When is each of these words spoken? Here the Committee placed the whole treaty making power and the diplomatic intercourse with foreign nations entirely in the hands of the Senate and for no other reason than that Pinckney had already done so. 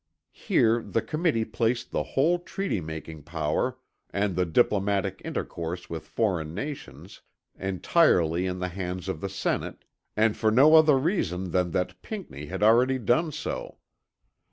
Here 0.33 0.81
the 0.81 1.03
Committee 1.03 1.45
placed 1.45 1.91
the 1.91 2.01
whole 2.17 2.39
treaty 2.39 2.81
making 2.81 3.21
power 3.21 3.77
and 4.09 4.35
the 4.35 4.47
diplomatic 4.47 5.21
intercourse 5.23 5.91
with 5.91 6.07
foreign 6.07 6.55
nations 6.55 7.21
entirely 7.55 8.47
in 8.47 8.57
the 8.57 8.69
hands 8.69 9.07
of 9.07 9.21
the 9.21 9.29
Senate 9.29 9.85
and 10.17 10.35
for 10.35 10.49
no 10.49 10.73
other 10.73 10.97
reason 10.97 11.51
than 11.51 11.69
that 11.73 12.01
Pinckney 12.01 12.47
had 12.47 12.63
already 12.63 12.97
done 12.97 13.31
so. 13.31 13.77